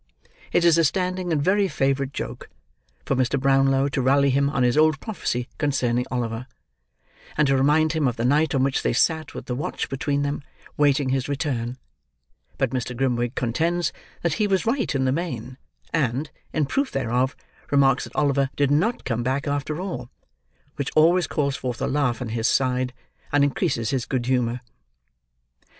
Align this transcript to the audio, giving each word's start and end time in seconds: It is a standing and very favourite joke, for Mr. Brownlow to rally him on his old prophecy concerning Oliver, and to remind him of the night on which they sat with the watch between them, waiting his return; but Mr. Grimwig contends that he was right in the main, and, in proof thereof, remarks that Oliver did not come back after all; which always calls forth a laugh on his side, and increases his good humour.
It 0.51 0.65
is 0.65 0.79
a 0.79 0.83
standing 0.83 1.31
and 1.31 1.39
very 1.43 1.67
favourite 1.67 2.11
joke, 2.11 2.49
for 3.05 3.15
Mr. 3.15 3.39
Brownlow 3.39 3.89
to 3.89 4.01
rally 4.01 4.31
him 4.31 4.49
on 4.49 4.63
his 4.63 4.75
old 4.75 4.99
prophecy 4.99 5.47
concerning 5.59 6.07
Oliver, 6.09 6.47
and 7.37 7.47
to 7.47 7.55
remind 7.55 7.93
him 7.93 8.07
of 8.07 8.15
the 8.15 8.25
night 8.25 8.55
on 8.55 8.63
which 8.63 8.81
they 8.81 8.93
sat 8.93 9.35
with 9.35 9.45
the 9.45 9.53
watch 9.53 9.89
between 9.89 10.23
them, 10.23 10.41
waiting 10.75 11.09
his 11.09 11.29
return; 11.29 11.77
but 12.57 12.71
Mr. 12.71 12.97
Grimwig 12.97 13.35
contends 13.35 13.93
that 14.23 14.33
he 14.41 14.47
was 14.47 14.65
right 14.65 14.95
in 14.95 15.05
the 15.05 15.11
main, 15.11 15.59
and, 15.93 16.31
in 16.51 16.65
proof 16.65 16.91
thereof, 16.91 17.35
remarks 17.69 18.03
that 18.05 18.15
Oliver 18.15 18.49
did 18.55 18.71
not 18.71 19.05
come 19.05 19.21
back 19.21 19.45
after 19.47 19.79
all; 19.79 20.09
which 20.77 20.89
always 20.95 21.27
calls 21.27 21.55
forth 21.55 21.79
a 21.79 21.85
laugh 21.85 22.23
on 22.23 22.29
his 22.29 22.47
side, 22.47 22.91
and 23.31 23.43
increases 23.43 23.91
his 23.91 24.07
good 24.07 24.25
humour. 24.25 24.61